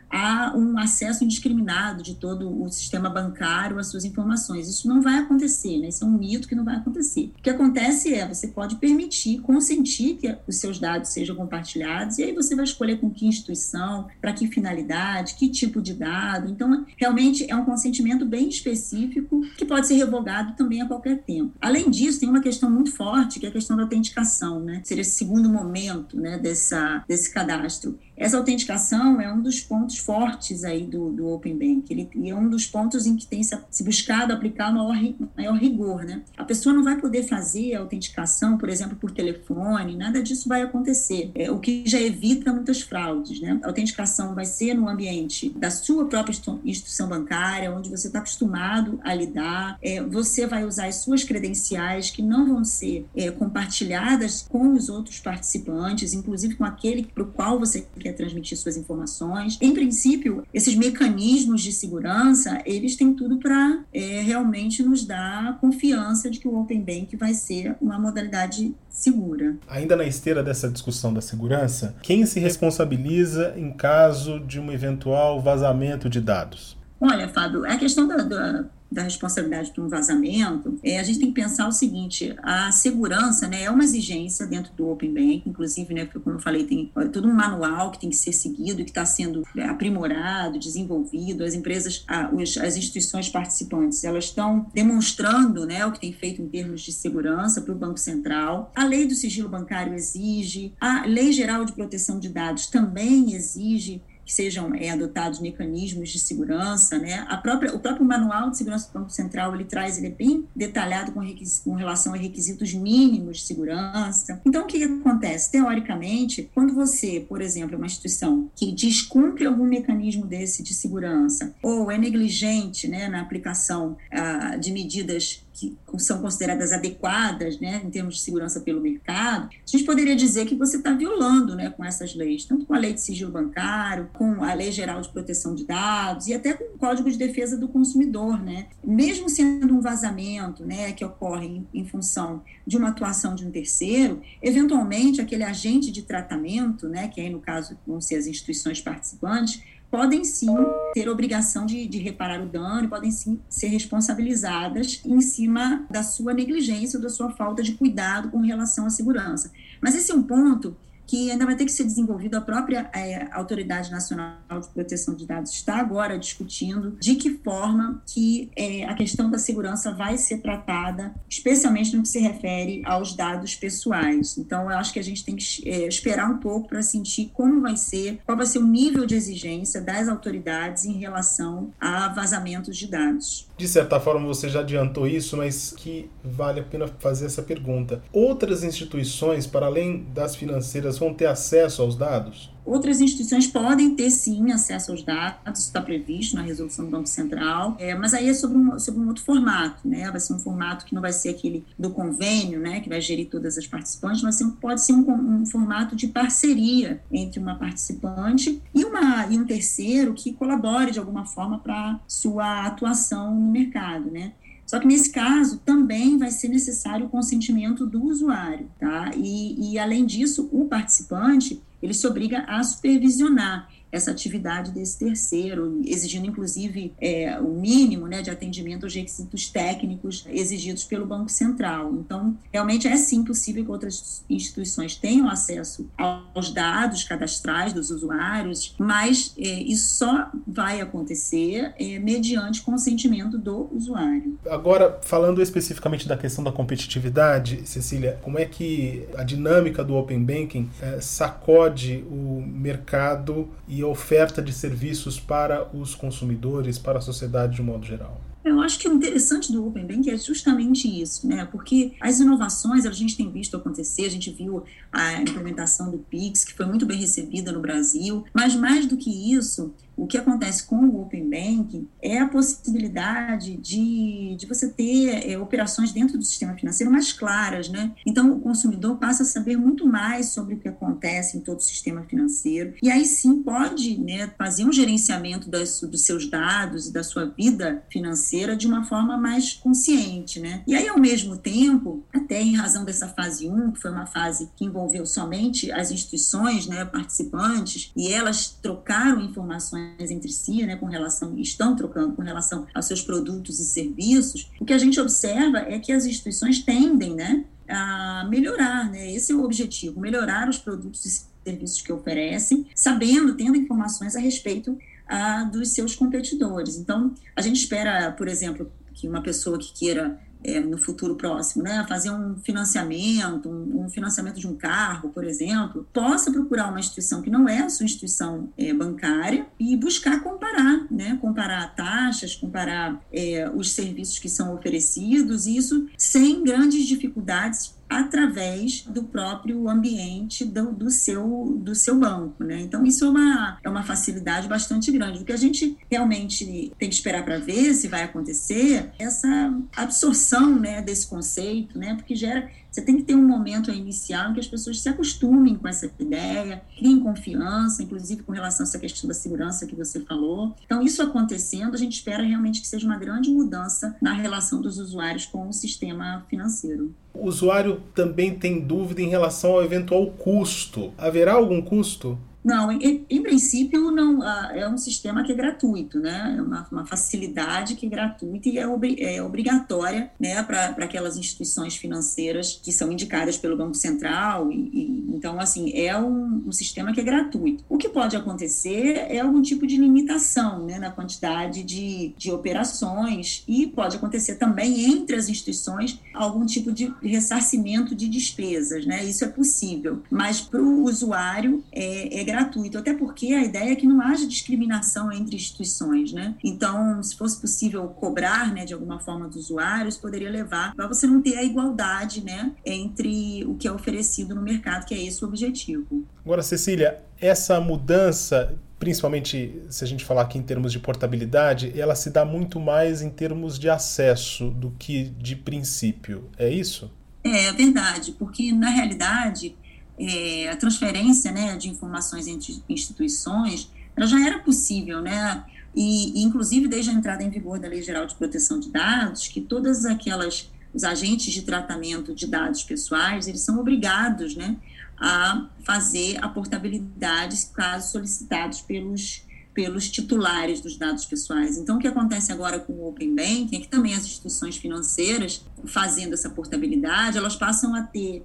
um 0.57 0.79
acesso 0.79 1.25
indiscriminado 1.25 2.03
de 2.03 2.15
todo 2.15 2.63
o 2.63 2.69
sistema 2.69 3.09
bancário 3.09 3.79
às 3.79 3.89
suas 3.89 4.05
informações. 4.05 4.69
Isso 4.69 4.89
não 4.89 5.01
vai 5.03 5.19
acontecer, 5.19 5.79
né? 5.79 5.89
Isso 5.89 6.05
é 6.05 6.07
um 6.07 6.13
mito 6.13 6.49
que 6.49 6.55
não 6.55 6.65
vai 6.65 6.77
acontecer. 6.77 7.33
O 7.39 7.43
que 7.43 7.51
acontece 7.51 8.13
é, 8.13 8.27
você 8.27 8.49
pode 8.49 8.77
permitir, 8.77 9.41
consentir 9.41 10.17
que 10.17 10.37
os 10.47 10.57
seus 10.57 10.79
dados 10.79 11.11
sejam 11.11 11.37
compartilhados, 11.37 12.19
e 12.19 12.25
aí 12.25 12.33
você 12.33 12.55
vai 12.55 12.65
escolher 12.65 13.01
com 13.01 13.11
que 13.11 13.27
instituição, 13.27 14.09
para 14.21 14.33
que 14.33 14.47
finalidade, 14.49 15.35
que 15.35 15.49
tipo 15.49 15.81
de 15.81 15.95
dado. 15.95 16.51
Então, 16.51 16.85
realmente 16.97 17.51
é 17.51 17.55
um 17.55 17.65
consentimento 17.65 18.25
bem 18.25 18.49
específico 18.49 19.41
que 19.57 19.65
pode 19.65 19.87
ser 19.87 19.95
revogado 19.95 20.55
também 20.55 20.83
a 20.83 20.87
qualquer 20.87 21.23
tempo. 21.23 21.55
Além 21.61 21.91
disso, 21.91 22.21
tem 22.21 22.29
uma 22.29 22.41
questão 22.41 22.71
muito 22.71 22.93
forte, 22.93 23.41
que 23.41 23.47
é 23.47 23.49
a 23.49 23.53
questão 23.53 23.77
da 23.77 23.83
autenticação, 23.85 24.61
né? 24.61 24.81
Seria 24.85 25.03
esse 25.03 25.13
segundo 25.13 25.49
momento, 25.49 26.17
né, 26.19 26.39
dessa, 26.39 27.05
desse 27.09 27.33
cadastro. 27.33 27.99
Essa 28.19 28.37
autenticação 28.37 29.21
é 29.21 29.33
um 29.33 29.41
dos 29.41 29.61
pontos 29.61 29.99
fortes 29.99 30.65
aí 30.65 30.85
do, 30.85 31.11
do 31.11 31.29
Open 31.29 31.57
Bank. 31.57 31.85
Ele, 31.91 32.11
e 32.17 32.31
é 32.31 32.35
um 32.35 32.49
dos 32.49 32.67
pontos 32.67 33.07
em 33.07 33.17
que 33.17 33.27
tem 33.27 33.43
se, 33.43 33.57
se 33.71 33.85
buscado 33.85 34.33
aplicar 34.33 34.73
maior, 34.73 34.97
maior 35.37 35.57
rigor, 35.57 36.05
né? 36.05 36.23
A 36.37 36.45
pessoa 36.45 36.75
não 36.75 36.83
vai 36.83 36.97
poder 37.01 37.23
fazer 37.23 37.75
a 37.75 37.81
autenticação, 37.81 38.59
por 38.59 38.69
exemplo, 38.69 38.97
por 38.97 39.11
telefone, 39.11 39.97
nada 39.97 40.23
disso 40.23 40.49
vai 40.49 40.63
acontecer, 40.63 41.31
é, 41.35 41.51
o 41.51 41.59
que 41.59 41.85
já 41.87 42.01
evita 42.01 42.53
muitas 42.53 42.81
fraudes, 42.81 43.41
né? 43.41 43.61
A 43.63 43.69
autenticação 43.69 44.35
vai 44.35 44.45
ser 44.45 44.75
no 44.75 44.89
ambiente 44.89 45.51
da 45.51 45.71
sua 45.71 46.07
própria 46.07 46.35
instituição 46.65 47.09
bancária, 47.09 47.73
onde 47.73 47.91
você 47.91 48.09
está 48.09 48.19
acostumado 48.19 48.99
a 49.03 49.15
lidar, 49.15 49.79
é, 49.83 50.03
você 50.03 50.47
vai 50.47 50.65
usar 50.65 50.87
as 50.87 50.97
suas 50.97 51.23
credenciais 51.25 52.11
que 52.11 52.23
não 52.23 52.47
vão 52.47 52.65
ser 52.65 53.07
é, 53.15 53.31
compartilhadas 53.31 54.47
com 54.49 54.73
os 54.73 54.89
outros 54.89 55.21
participantes, 55.21 56.13
inclusive 56.13 56.55
com 56.55 56.65
aquele 56.65 57.05
para 57.05 57.23
o 57.23 57.27
qual 57.27 57.59
você 57.59 57.87
quer 57.99 58.08
quer 58.09 58.13
transmitir 58.15 58.57
suas 58.57 58.77
informações. 58.77 59.59
Em 59.61 59.73
princípio, 59.73 60.45
esses 60.53 60.75
mecanismos 60.75 61.63
de 61.63 61.73
segurança, 61.73 62.61
eles 62.65 62.97
têm 62.97 63.15
tudo 63.15 63.39
para 63.39 63.85
é, 63.93 64.21
realmente 64.23 64.83
nos 64.83 65.05
dar 65.05 65.59
confiança 65.61 66.31
de 66.31 66.39
que 66.39 66.49
o 66.49 66.59
Open 66.59 66.81
Bank 66.81 67.15
vai 67.17 67.35
ser 67.35 67.77
uma 67.81 67.99
modalidade 67.99 68.75
segura. 68.89 69.57
Ainda 69.69 69.97
na 69.97 70.05
esteira 70.05 70.43
dessa 70.43 70.69
discussão 70.69 71.13
da 71.13 71.21
segurança, 71.21 71.95
quem 72.03 72.25
se 72.27 72.41
responsabiliza 72.41 73.55
em 73.57 73.73
caso 73.73 74.41
de 74.41 74.59
um 74.59 74.73
eventual 74.73 75.41
vazamento 75.41 76.09
de 76.09 76.21
dados? 76.21 76.77
Olha, 77.01 77.29
Fábio, 77.29 77.65
a 77.65 77.77
questão 77.77 78.09
da, 78.09 78.17
da 78.17 78.65
da 78.91 79.03
responsabilidade 79.03 79.71
por 79.73 79.85
um 79.85 79.89
vazamento, 79.89 80.79
é, 80.83 80.99
a 80.99 81.03
gente 81.03 81.19
tem 81.19 81.29
que 81.29 81.41
pensar 81.41 81.69
o 81.69 81.73
seguinte: 81.73 82.35
a 82.43 82.73
segurança 82.73 83.47
né, 83.47 83.65
é 83.65 83.71
uma 83.71 83.85
exigência 83.85 84.47
dentro 84.47 84.73
do 84.75 84.89
Open 84.89 85.13
Bank, 85.13 85.43
inclusive, 85.47 85.93
né, 85.95 86.07
como 86.07 86.37
eu 86.37 86.41
falei, 86.41 86.65
tem 86.65 86.91
todo 87.13 87.29
um 87.29 87.35
manual 87.35 87.91
que 87.91 88.01
tem 88.01 88.11
que 88.11 88.17
ser 88.17 88.33
seguido, 88.33 88.85
que 88.85 88.91
está 88.91 89.05
sendo 89.05 89.47
é, 89.57 89.65
aprimorado, 89.65 90.59
desenvolvido. 90.59 91.45
As 91.45 91.55
empresas, 91.55 92.05
as 92.09 92.77
instituições 92.77 93.29
participantes, 93.29 94.03
elas 94.05 94.25
estão 94.25 94.67
demonstrando 94.73 95.67
né, 95.67 95.85
o 95.85 95.93
que 95.93 96.01
tem 96.01 96.13
feito 96.13 96.41
em 96.41 96.49
termos 96.49 96.81
de 96.81 96.93
segurança 96.93 97.61
para 97.61 97.73
o 97.73 97.77
Banco 97.77 97.99
Central. 97.99 98.73
A 98.75 98.85
lei 98.85 99.07
do 99.07 99.15
sigilo 99.15 99.49
bancário 99.49 99.95
exige, 99.95 100.75
a 100.81 101.05
Lei 101.07 101.33
Geral 101.33 101.65
de 101.65 101.73
Proteção 101.73 102.19
de 102.19 102.29
Dados 102.29 102.67
também 102.67 103.35
exige 103.35 104.03
que 104.29 104.35
sejam 104.35 104.75
é, 104.75 104.91
adotados 104.91 105.41
mecanismos 105.41 106.11
de 106.11 106.19
segurança, 106.19 106.99
né? 106.99 107.25
A 107.31 107.39
própria, 107.39 107.75
o 107.75 107.81
próprio 107.81 108.05
manual 108.05 108.51
de 108.51 108.59
segurança 108.59 108.87
do 108.89 108.99
Banco 108.99 109.11
Central 109.11 109.55
ele 109.55 109.65
traz, 109.65 109.97
ele 109.97 110.09
é 110.09 110.11
bem 110.11 110.47
detalhado 110.55 111.13
com, 111.13 111.21
com 111.65 111.73
relação 111.73 112.13
a 112.13 112.17
requisitos 112.19 112.75
mínimos 112.75 113.39
de 113.39 113.45
segurança. 113.45 114.39
Então, 114.45 114.65
o 114.65 114.67
que, 114.67 114.81
que 114.81 114.85
acontece? 114.85 115.51
Teoricamente, 115.51 116.51
quando 116.55 116.75
você, 116.75 117.25
por 117.27 117.41
exemplo, 117.41 117.75
é 117.75 117.79
uma 117.79 117.87
instituição 117.87 118.51
que 118.55 118.71
descumpre 118.71 119.47
algum 119.47 119.65
mecanismo 119.65 120.27
desse 120.27 120.63
de 120.63 120.75
segurança 120.75 121.55
ou 121.63 121.91
é 121.91 121.97
negligente, 121.97 122.87
né, 122.87 123.09
na 123.09 123.23
aplicação 123.23 123.97
ah, 124.13 124.57
de 124.57 124.71
medidas 124.71 125.43
que 125.59 125.77
são 125.99 126.21
consideradas 126.21 126.73
adequadas, 126.73 127.59
né, 127.59 127.83
em 127.85 127.91
termos 127.91 128.17
de 128.17 128.21
segurança 128.21 128.61
pelo 128.61 128.81
mercado, 128.81 129.49
a 129.49 129.71
gente 129.71 129.85
poderia 129.85 130.15
dizer 130.15 130.47
que 130.47 130.55
você 130.55 130.77
está 130.77 130.93
violando, 130.93 131.57
né, 131.57 131.71
com 131.71 131.85
essas 131.85 132.15
leis, 132.15 132.45
tanto 132.45 132.65
com 132.65 132.75
a 132.75 132.79
lei 132.79 132.93
de 132.93 133.01
sigilo 133.01 133.33
bancário, 133.33 134.09
com 134.13 134.45
a 134.45 134.55
lei 134.55 134.71
geral 134.71 135.01
de 135.01 135.09
proteção 135.09 135.55
de 135.55 135.65
dados 135.65 136.29
e 136.29 136.35
até 136.35 136.53
com 136.53 136.65
o 136.65 136.79
Código 136.79 137.11
de 137.11 137.19
Defesa 137.19 137.57
do 137.57 137.67
Consumidor, 137.67 138.41
né, 138.41 138.69
mesmo 138.85 139.29
sendo 139.29 139.75
um 139.75 139.81
vazamento, 139.81 140.65
né, 140.65 140.93
que 140.93 141.05
ocorre 141.05 141.47
em, 141.47 141.67
em 141.75 141.85
função 141.85 142.43
de 142.65 142.77
uma 142.77 142.91
atuação 142.91 143.35
de 143.35 143.45
um 143.45 143.51
terceiro, 143.51 144.23
eventualmente 144.41 145.21
aquele 145.21 145.43
agente 145.43 145.91
de 145.91 146.03
tratamento, 146.03 146.89
né, 146.89 147.09
que 147.09 147.21
aí 147.21 147.31
no 147.31 147.41
caso 147.41 147.77
vão 147.85 148.01
ser 148.01 148.15
as 148.15 148.27
instituições 148.27 148.81
participantes, 148.81 149.61
podem 149.91 150.25
sim 150.25 150.55
ter 150.93 151.09
obrigação 151.09 151.65
de, 151.65 151.87
de, 151.87 151.99
reparar 151.99 152.43
o 152.43 152.47
dano 152.47 152.89
podem 152.89 153.11
sim 153.11 153.41
ser 153.49 153.69
responsabilizadas 153.69 155.01
em 155.05 155.21
cima 155.21 155.87
da 155.91 156.03
sua 156.03 156.35
negligência 156.35 156.99
ou 156.99 157.03
da 157.03 157.09
sua 157.09 157.31
falta 157.31 157.63
de 157.63 157.73
cuidado 157.73 158.31
com 158.31 158.41
relação 158.41 158.87
à 158.87 158.91
segurança. 158.91 159.51
Mas 159.81 159.95
esse 159.95 160.11
é 160.11 160.15
um 160.15 160.23
ponto 160.23 160.77
que 161.09 161.31
ainda 161.31 161.47
vai 161.47 161.57
ter 161.57 161.65
que 161.65 161.73
ser 161.73 161.85
desenvolvido. 161.85 162.37
A 162.37 162.41
própria 162.41 162.91
é, 162.95 163.27
Autoridade 163.33 163.91
Nacional 163.91 164.37
de 164.61 164.69
Proteção 164.69 165.15
de 165.15 165.27
Dados 165.27 165.53
está 165.53 165.77
agora 165.77 166.19
discutindo 166.19 166.97
de 167.01 167.15
que 167.15 167.39
forma 167.39 168.03
que 168.07 168.51
é, 168.55 168.85
a 168.85 168.95
questão 168.95 169.31
da 169.31 169.39
segurança 169.39 169.93
vai 169.93 170.19
ser 170.19 170.39
tratada, 170.39 171.15
especialmente 171.29 171.97
no 171.97 172.03
que 172.03 172.09
se 172.09 172.19
refere 172.19 172.83
aos 172.85 173.17
dados 173.17 173.55
pessoais. 173.55 174.37
Então, 174.37 174.71
eu 174.71 174.77
acho 174.77 174.93
que 174.93 174.99
a 174.99 175.05
gente 175.05 175.25
tem 175.25 175.35
que 175.35 175.67
é, 175.67 175.89
esperar 175.89 176.31
um 176.31 176.37
pouco 176.37 176.69
para 176.69 176.83
sentir 176.83 177.31
como 177.33 177.63
vai 177.63 177.77
ser, 177.77 178.21
qual 178.27 178.37
vai 178.37 178.47
ser 178.47 178.59
o 178.59 178.67
nível 178.67 179.07
de 179.07 179.15
exigência 179.15 179.81
das 179.81 180.09
autoridades 180.09 180.85
em 180.85 180.99
relação 180.99 181.73
a 181.81 182.09
vazamentos 182.09 182.77
de 182.77 182.87
dados. 182.87 183.49
De 183.57 183.67
certa 183.67 183.99
forma, 183.99 184.27
você 184.27 184.49
já 184.49 184.61
adiantou 184.61 185.07
isso, 185.07 185.37
mas 185.37 185.75
que 185.77 186.11
vale 186.23 186.61
a 186.61 186.63
pena 186.63 186.87
fazer 186.99 187.27
essa 187.27 187.43
pergunta. 187.43 188.03
Outras 188.13 188.63
instituições, 188.63 189.47
para 189.47 189.67
além 189.67 190.05
das 190.15 190.37
financeiras, 190.37 190.98
vão 190.99 191.15
ter 191.15 191.27
acesso 191.27 191.83
aos 191.83 191.97
dados? 191.97 192.51
Outras 192.69 193.01
instituições 193.01 193.47
podem 193.47 193.95
ter 193.95 194.11
sim 194.11 194.53
acesso 194.53 194.91
aos 194.91 195.03
dados, 195.03 195.59
está 195.59 195.81
previsto 195.81 196.37
na 196.37 196.43
resolução 196.43 196.85
do 196.85 196.91
Banco 196.91 197.09
Central, 197.09 197.75
é, 197.79 197.95
mas 197.95 198.13
aí 198.13 198.29
é 198.29 198.35
sobre 198.35 198.59
um, 198.59 198.79
sobre 198.79 199.01
um 199.01 199.09
outro 199.09 199.25
formato, 199.25 199.89
né? 199.89 200.11
Vai 200.11 200.21
ser 200.21 200.35
um 200.35 200.39
formato 200.39 200.85
que 200.85 200.95
não 200.95 201.01
vai 201.01 201.13
ser 201.13 201.31
aquele 201.31 201.65
do 201.79 201.89
convênio, 201.89 202.61
né? 202.61 202.81
Que 202.81 202.89
vai 202.91 203.01
gerir 203.01 203.31
todas 203.31 203.57
as 203.57 203.67
participantes, 203.67 204.21
mas 204.21 204.39
pode 204.61 204.83
ser 204.83 204.93
um, 204.93 205.41
um 205.41 205.47
formato 205.47 205.97
de 205.97 206.09
parceria 206.09 207.01
entre 207.11 207.41
uma 207.41 207.55
participante 207.55 208.63
e, 208.75 208.85
uma, 208.85 209.27
e 209.29 209.39
um 209.39 209.47
terceiro 209.47 210.13
que 210.13 210.35
colabore 210.35 210.91
de 210.91 210.99
alguma 210.99 211.25
forma 211.25 211.59
para 211.59 211.99
sua 212.07 212.67
atuação 212.67 213.35
no 213.35 213.51
mercado, 213.51 214.11
né? 214.11 214.33
Só 214.69 214.79
que 214.79 214.87
nesse 214.87 215.11
caso 215.11 215.61
também 215.65 216.19
vai 216.19 216.31
ser 216.31 216.49
necessário 216.49 217.07
o 217.07 217.09
consentimento 217.09 217.87
do 217.87 218.05
usuário, 218.05 218.71
tá? 218.79 219.11
E, 219.17 219.73
e 219.73 219.79
além 219.79 220.05
disso, 220.05 220.47
o 220.53 220.67
participante 220.67 221.63
ele 221.83 221.95
se 221.95 222.07
obriga 222.07 222.41
a 222.41 222.63
supervisionar 222.63 223.67
essa 223.91 224.11
atividade 224.11 224.71
desse 224.71 224.99
terceiro, 224.99 225.81
exigindo 225.85 226.27
inclusive 226.27 226.93
é, 227.01 227.39
o 227.41 227.49
mínimo 227.49 228.07
né, 228.07 228.23
de 228.23 228.31
atendimento 228.31 228.85
aos 228.85 228.95
requisitos 228.95 229.49
técnicos 229.49 230.27
exigidos 230.29 230.85
pelo 230.85 231.07
Banco 231.07 231.31
Central. 231.31 231.93
Então, 231.95 232.37
realmente 232.53 232.87
é 232.87 232.97
sim 232.97 233.25
possível 233.25 233.65
que 233.65 233.71
outras 233.71 234.25
instituições 234.29 234.97
tenham 234.97 235.29
acesso 235.29 235.89
aos 235.97 236.53
dados 236.53 237.05
cadastrais 237.05 237.73
dos 237.73 237.91
usuários, 237.91 238.75
mas 238.79 239.35
é, 239.39 239.63
isso 239.63 239.97
só 239.97 240.31
vai 240.47 240.81
acontecer 240.81 241.73
é, 241.79 241.99
mediante 241.99 242.63
consentimento 242.63 243.39
do 243.39 243.69
usuário. 243.75 244.39
Agora, 244.49 244.99
falando 245.03 245.41
especificamente 245.41 246.07
da 246.07 246.17
questão 246.17 246.45
da 246.45 246.53
competitividade, 246.53 247.67
Cecília, 247.67 248.19
como 248.23 248.39
é 248.39 248.45
que 248.45 249.07
a 249.17 249.23
dinâmica 249.23 249.83
do 249.83 249.95
Open 249.95 250.23
Banking 250.23 250.69
é, 250.81 251.01
sacode 251.01 252.05
o 252.11 252.43
mercado 252.47 253.49
e 253.67 253.78
e 253.79 253.85
oferta 253.85 254.43
de 254.43 254.53
serviços 254.53 255.21
para 255.21 255.69
os 255.77 255.95
consumidores, 255.95 256.79
para 256.79 256.99
a 256.99 257.01
sociedade 257.01 257.57
de 257.57 257.63
um 257.63 257.67
modo 257.67 257.87
geral? 257.87 258.21
Eu 258.45 258.61
acho 258.61 258.79
que 258.79 258.89
o 258.89 258.95
interessante 258.95 259.53
do 259.53 259.67
Open 259.67 259.87
Bank 259.87 260.11
é 260.11 260.17
justamente 260.17 260.89
isso, 260.89 261.29
né? 261.29 261.45
Porque 261.45 261.93
as 262.01 262.19
inovações 262.19 262.87
a 262.87 262.91
gente 262.91 263.17
tem 263.17 263.31
visto 263.31 263.57
acontecer, 263.57 264.07
a 264.07 264.11
gente 264.11 264.31
viu 264.31 264.65
a 264.91 265.21
implementação 265.21 265.91
do 265.91 265.99
Pix, 265.99 266.45
que 266.45 266.55
foi 266.55 266.67
muito 266.67 266.87
bem 266.87 266.99
recebida 266.99 267.53
no 267.53 267.61
Brasil, 267.61 268.25
mas 268.33 268.55
mais 268.55 268.87
do 268.87 268.97
que 268.97 269.33
isso, 269.33 269.75
o 269.99 270.07
que 270.07 270.17
acontece 270.17 270.65
com 270.65 270.77
o 270.77 271.03
Open 271.03 271.29
Banking 271.29 271.89
é 272.01 272.19
a 272.19 272.29
possibilidade 272.29 273.57
de, 273.57 274.37
de 274.39 274.47
você 274.47 274.69
ter 274.69 275.29
é, 275.29 275.37
operações 275.37 275.91
dentro 275.91 276.17
do 276.17 276.25
sistema 276.25 276.55
financeiro 276.55 276.93
mais 276.93 277.13
claras, 277.13 277.69
né? 277.69 277.93
Então, 278.07 278.33
o 278.33 278.41
consumidor 278.41 278.97
passa 278.97 279.25
a 279.25 279.27
saber 279.27 279.57
muito 279.57 279.87
mais 279.87 280.27
sobre 280.27 280.55
o 280.55 280.59
que 280.59 280.69
acontece 280.69 281.37
em 281.37 281.41
todo 281.41 281.59
o 281.59 281.63
sistema 281.63 282.05
financeiro 282.05 282.75
e 282.81 282.89
aí 282.91 283.05
sim 283.05 283.43
pode 283.43 283.99
né, 283.99 284.31
fazer 284.39 284.65
um 284.65 284.73
gerenciamento 284.73 285.51
das, 285.51 285.81
dos 285.81 286.03
seus 286.03 286.31
dados 286.31 286.87
e 286.87 286.93
da 286.93 287.03
sua 287.03 287.27
vida 287.27 287.83
financeira 287.91 288.57
de 288.57 288.69
uma 288.69 288.85
forma 288.85 289.17
mais 289.17 289.55
consciente, 289.55 290.39
né? 290.39 290.63
E 290.67 290.77
aí, 290.77 290.87
ao 290.87 290.99
mesmo 290.99 291.37
tempo, 291.37 292.05
até 292.13 292.41
em 292.41 292.55
razão 292.55 292.85
dessa 292.85 293.09
fase 293.09 293.49
1, 293.49 293.73
que 293.73 293.81
foi 293.81 293.91
uma 293.91 294.07
fase 294.07 294.49
que 294.55 294.65
envolveu 294.65 295.05
somente 295.05 295.73
as 295.73 295.91
instituições 295.91 296.67
né, 296.67 296.85
participantes 296.85 297.91
e 297.97 298.13
elas 298.13 298.57
trocaram 298.63 299.21
informações 299.21 299.88
entre 299.99 300.31
si, 300.31 300.65
né, 300.65 300.77
com 300.77 300.87
relação, 300.87 301.39
estão 301.39 301.77
trocando 301.77 302.15
com 302.15 302.23
relação 302.23 302.67
aos 302.75 302.87
seus 302.87 303.03
produtos 303.03 303.59
e 303.59 303.65
serviços, 303.65 304.51
o 304.61 304.65
que 304.65 304.73
a 304.73 304.79
gente 304.79 305.01
observa 305.01 305.59
é 305.59 305.79
que 305.79 305.93
as 305.93 306.05
instituições 306.05 306.61
tendem, 306.61 307.15
né, 307.15 307.45
a 307.69 308.27
melhorar, 308.31 308.91
né, 308.91 309.13
esse 309.13 309.33
é 309.33 309.35
o 309.35 309.45
objetivo, 309.45 310.01
melhorar 310.01 310.49
os 310.49 310.59
produtos 310.59 311.05
e 311.05 311.27
serviços 311.45 311.83
que 311.83 311.93
oferecem, 311.93 312.67
sabendo, 312.75 313.35
tendo 313.35 313.57
informações 313.57 314.17
a 314.17 314.21
respeito 314.21 314.79
a, 315.07 315.45
dos 315.45 315.71
seus 315.71 315.95
competidores. 315.95 316.77
Então, 316.77 317.15
a 317.35 317.41
gente 317.41 317.57
espera, 317.57 318.13
por 318.13 318.29
exemplo, 318.29 318.71
que 318.95 319.09
uma 319.09 319.23
pessoa 319.23 319.59
que 319.59 319.73
queira 319.73 320.19
é, 320.43 320.61
no 320.61 320.79
futuro 320.79 321.17
próximo, 321.17 321.65
né, 321.65 321.85
fazer 321.89 322.11
um 322.11 322.37
financiamento, 322.39 323.49
um, 323.49 323.85
um, 323.85 323.89
financiamento 323.91 324.39
de 324.39 324.47
um 324.47 324.55
carro, 324.55 325.11
por 325.11 325.25
exemplo, 325.25 325.87
possa 325.93 326.31
procurar 326.31 326.69
uma 326.69 326.81
instituição 326.81 327.23
que 327.23 327.31
não 327.31 327.49
é 327.49 327.61
a 327.61 327.71
sua 327.71 327.85
instituição 327.85 328.49
é, 328.57 328.73
bancária 328.73 329.47
e 329.59 329.77
buscar 329.77 330.23
comparar, 330.23 330.87
né, 330.91 331.19
comparar 331.21 331.75
taxas, 331.75 332.35
comparar 332.35 333.01
é, 333.13 333.51
os 333.55 333.73
serviços 333.73 334.19
que 334.19 334.29
são 334.29 334.55
oferecidos, 334.55 335.47
isso 335.47 335.89
sem 335.97 336.43
grandes 336.43 336.87
dificuldades 336.87 337.78
através 337.89 338.83
do 338.83 339.05
próprio 339.05 339.69
ambiente 339.69 340.45
do, 340.45 340.73
do, 340.73 340.91
seu, 340.91 341.59
do 341.59 341.75
seu 341.75 341.99
banco. 341.99 342.45
Né? 342.45 342.61
Então, 342.61 342.85
isso 342.85 343.05
é 343.05 343.09
uma, 343.09 343.59
é 343.63 343.69
uma 343.69 343.83
facilidade 343.83 344.47
bastante 344.47 344.91
grande. 344.91 345.23
O 345.23 345.25
que 345.25 345.33
a 345.33 345.37
gente 345.37 345.77
realmente 345.91 346.73
tem 346.79 346.89
que 346.89 346.95
esperar 346.95 347.25
para 347.25 347.39
ver 347.39 347.75
se 347.75 347.89
vai 347.89 348.03
acontecer 348.03 348.93
é 348.99 349.05
essa 349.05 349.55
absorção 349.77 350.55
né, 350.59 350.83
desse 350.83 351.07
conceito, 351.07 351.79
né? 351.79 351.95
porque 351.95 352.15
gera 352.15 352.51
você 352.71 352.83
tem 352.83 352.97
que 352.97 353.03
ter 353.03 353.15
um 353.15 353.27
momento 353.27 353.71
inicial 353.71 354.31
em 354.31 354.35
que 354.35 354.41
as 354.41 354.47
pessoas 354.47 354.81
se 354.81 354.89
acostumem 354.89 355.57
com 355.57 355.67
essa 355.67 355.91
ideia, 355.99 356.63
criem 356.77 357.01
confiança, 357.01 357.83
inclusive 357.83 358.23
com 358.23 358.33
relação 358.33 358.65
a 358.65 358.69
essa 358.69 358.79
questão 358.79 359.09
da 359.09 359.15
segurança 359.15 359.67
que 359.67 359.75
você 359.75 360.01
falou. 360.01 360.55
Então, 360.65 360.83
isso 360.83 361.03
acontecendo, 361.03 361.75
a 361.75 361.79
gente 361.79 361.95
espera 361.95 362.23
realmente 362.23 362.61
que 362.61 362.67
seja 362.67 362.87
uma 362.87 362.99
grande 362.99 363.31
mudança 363.31 363.97
na 364.01 364.13
relação 364.13 364.61
dos 364.61 364.79
usuários 364.79 365.27
com 365.27 365.49
o 365.49 365.53
sistema 365.53 366.25
financeiro. 366.29 366.95
O 367.15 367.27
usuário 367.27 367.83
também 367.95 368.39
tem 368.39 368.61
dúvida 368.61 369.03
em 369.03 369.09
relação 369.09 369.53
ao 369.53 369.65
eventual 369.65 370.07
custo. 370.13 370.93
Haverá 370.97 371.33
algum 371.33 371.61
custo? 371.61 372.19
Não, 372.45 372.71
em, 372.71 373.05
em 373.09 373.23
princípio 373.23 373.91
não 373.91 374.23
é 374.25 374.69
um 374.69 374.79
sistema 374.79 375.23
que 375.25 375.33
é 375.33 375.35
gratuito, 375.35 375.99
né? 375.99 376.37
É 376.39 376.43
uma, 376.43 376.67
uma 376.71 376.87
facilidade 376.87 377.75
que 377.75 377.87
é 377.87 377.89
gratuita 377.89 378.49
e 378.49 378.59
é, 378.59 378.67
ob, 378.67 378.97
é 378.99 379.23
obrigatória, 379.23 380.11
né, 380.19 380.43
para 380.43 380.67
aquelas 380.85 381.17
instituições 381.17 381.77
financeiras 381.77 382.61
que 382.63 382.73
são 382.73 382.91
indicadas 382.93 383.37
pelo 383.37 383.57
Banco 383.57 383.75
Central. 383.75 384.51
E, 384.51 384.71
e 384.73 384.99
então, 385.15 385.41
assim, 385.41 385.73
é 385.75 385.97
um, 385.99 386.45
um, 386.47 386.53
sistema 386.53 386.93
que 386.93 387.01
é 387.01 387.05
gratuito. 387.05 387.65
O 387.69 387.77
que 387.77 387.89
pode 387.89 388.17
acontecer 388.17 389.07
é 389.09 389.21
algum 389.21 389.43
tipo 389.43 389.67
de 389.67 389.77
limitação, 389.77 390.65
né, 390.65 390.79
na 390.79 390.91
quantidade 390.91 391.63
de, 391.63 392.15
de 392.17 392.31
operações 392.31 393.43
e 393.49 393.67
pode 393.67 393.97
acontecer 393.97 394.37
também 394.37 394.85
entre 394.93 395.17
as 395.17 395.29
instituições 395.29 396.01
algum 396.15 396.47
tipo 396.47 396.73
de 396.73 396.93
ressarcimento 397.03 397.95
de 397.95 398.09
despesas, 398.09 398.87
né? 398.87 399.05
Isso 399.05 399.25
é 399.25 399.29
possível, 399.29 400.03
mas 400.11 400.41
para 400.41 400.63
o 400.63 400.85
usuário 400.85 401.63
é, 401.73 402.21
é 402.21 402.25
gratuito 402.31 402.79
até 402.79 402.93
porque 402.93 403.33
a 403.33 403.45
ideia 403.45 403.73
é 403.73 403.77
que 403.77 403.87
não 403.87 404.01
haja 404.03 404.27
discriminação 404.27 405.11
entre 405.11 405.37
instituições, 405.37 406.13
né? 406.13 406.35
Então, 406.45 407.03
se 407.03 407.17
fosse 407.17 407.41
possível 407.41 407.89
cobrar, 407.89 408.53
né, 408.53 408.65
de 408.65 408.75
alguma 408.75 409.01
forma 409.01 409.27
dos 409.27 409.45
usuários, 409.45 409.97
poderia 409.97 410.31
levar 410.31 410.75
para 410.75 410.87
você 410.87 411.07
não 411.07 411.23
ter 411.23 411.37
a 411.37 411.43
igualdade, 411.43 412.23
né, 412.23 412.53
entre 412.65 413.45
o 413.45 413.55
que 413.55 413.67
é 413.67 413.73
oferecido 413.73 414.35
no 414.35 414.43
mercado, 414.43 414.85
que 414.85 414.95
é 414.95 415.03
esse 415.03 415.25
o 415.25 415.29
objetivo. 415.29 416.05
Agora, 416.25 416.43
Cecília, 416.43 417.03
essa 417.21 417.61
mudança 417.61 418.55
principalmente 418.79 419.61
se 419.69 419.83
a 419.83 419.87
gente 419.87 420.05
falar 420.05 420.23
aqui 420.23 420.39
em 420.39 420.43
termos 420.43 420.71
de 420.71 420.79
portabilidade, 420.79 421.73
ela 421.79 421.97
se 421.97 422.11
dá 422.11 422.25
muito 422.25 422.61
mais 422.61 423.03
em 423.03 423.11
termos 423.11 423.59
de 423.59 423.69
acesso 423.69 424.51
do 424.51 424.71
que 424.79 425.07
de 425.19 425.35
princípio. 425.35 426.31
É 426.39 426.49
isso? 426.49 426.89
É, 427.25 427.47
é 427.47 427.53
verdade, 427.53 428.13
porque 428.13 428.53
na 428.53 428.71
realidade 428.71 429.57
é, 429.99 430.49
a 430.49 430.57
transferência 430.57 431.33
né, 431.33 431.57
de 431.57 431.69
informações 431.69 432.27
entre 432.27 432.63
instituições, 432.69 433.71
ela 433.97 434.07
já 434.07 434.25
era 434.25 434.39
possível, 434.39 435.01
né? 435.03 435.45
E, 435.75 436.23
inclusive, 436.23 436.67
desde 436.69 436.91
a 436.91 436.95
entrada 436.95 437.23
em 437.23 437.31
vigor 437.31 437.59
da 437.59 437.69
Lei 437.69 437.83
Geral 437.83 438.07
de 438.07 438.15
Proteção 438.15 438.59
de 438.59 438.71
Dados, 438.71 439.29
que 439.29 439.41
todas 439.41 439.85
aquelas, 439.85 440.51
os 440.73 440.85
agentes 440.85 441.33
de 441.33 441.43
tratamento 441.43 442.15
de 442.15 442.27
dados 442.27 442.63
pessoais, 442.63 443.27
eles 443.29 443.41
são 443.43 443.59
obrigados, 443.59 444.35
né, 444.35 444.57
a 444.99 445.47
fazer 445.65 446.19
a 446.23 446.29
portabilidade, 446.29 447.37
caso 447.55 447.93
solicitados 447.93 448.61
pelos, 448.61 449.23
pelos 449.53 449.89
titulares 449.89 450.61
dos 450.61 450.77
dados 450.77 451.05
pessoais. 451.05 451.59
Então, 451.59 451.77
o 451.77 451.79
que 451.79 451.87
acontece 451.87 452.33
agora 452.33 452.59
com 452.59 452.73
o 452.73 452.89
Open 452.89 453.15
Banking 453.15 453.57
é 453.57 453.61
que 453.61 453.69
também 453.69 453.95
as 453.95 454.05
instituições 454.05 454.57
financeiras, 454.57 455.45
fazendo 455.67 456.15
essa 456.15 456.31
portabilidade, 456.31 457.19
elas 457.19 457.37
passam 457.37 457.75
a 457.75 457.83
ter 457.83 458.25